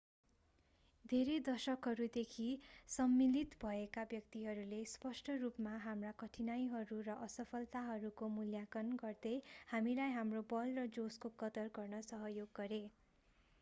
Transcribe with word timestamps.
धेरै 1.05 1.33
दशकहरूदेखि 1.45 2.45
सम्मिलित 2.89 3.51
भएका 3.59 4.05
व्यक्तिहरूले 4.09 4.79
स्पष्ट 4.93 5.35
रूपमा 5.37 5.73
हाम्रा 5.83 6.13
कठिनाइहरू 6.23 6.97
र 7.03 7.17
असफलताहरूको 7.25 8.29
मूल्याङ्कन 8.35 8.91
गर्दै 8.99 9.35
हामीलाई 9.69 10.15
हाम्रो 10.15 10.41
बल 10.49 10.73
र 10.79 10.87
जोशको 10.97 11.31
कदर 11.37 11.73
गर्न 11.77 12.01
सहयोग 12.09 12.57
गरे 12.57 12.81